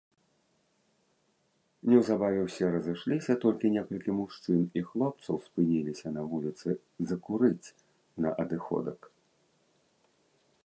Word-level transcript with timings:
Неўзабаве 1.91 2.39
ўсе 2.45 2.65
разышліся, 2.75 3.35
толькі 3.43 3.69
некалькі 3.75 4.15
мужчын 4.21 4.61
і 4.81 4.81
хлопцаў 4.87 5.35
спыніліся 5.47 6.07
на 6.15 6.21
вуліцы 6.31 6.69
закурыць 7.11 7.67
на 8.27 8.31
адыходак. 8.45 8.99